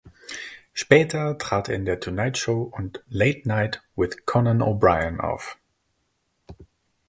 [0.73, 5.59] Später trat er in der "Tonight Show" und "Late Night with Conan O’Brien" auf.